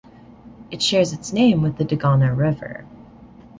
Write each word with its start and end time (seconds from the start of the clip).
It 0.71 0.81
shares 0.81 1.13
its 1.13 1.31
name 1.31 1.61
with 1.61 1.77
the 1.77 1.83
Dagana 1.85 2.35
River. 2.35 2.85